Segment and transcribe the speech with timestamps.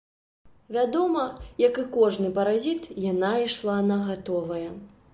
[0.77, 1.25] Вядома,
[1.67, 4.69] як і кожны паразіт, яна ішла на гатовае.